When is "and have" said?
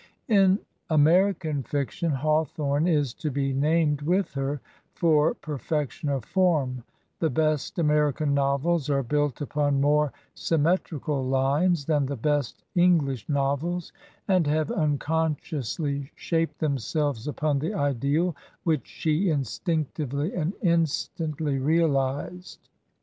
14.27-14.71